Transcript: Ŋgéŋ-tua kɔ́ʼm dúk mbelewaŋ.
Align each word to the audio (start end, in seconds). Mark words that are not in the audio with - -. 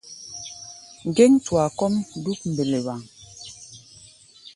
Ŋgéŋ-tua 1.07 1.65
kɔ́ʼm 1.77 1.93
dúk 2.23 2.39
mbelewaŋ. 2.51 2.99